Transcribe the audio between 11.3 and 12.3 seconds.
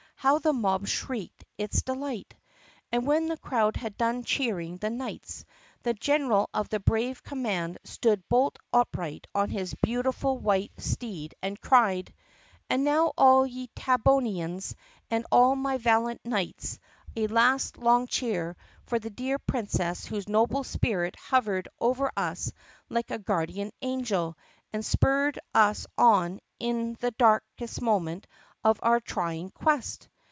and cried,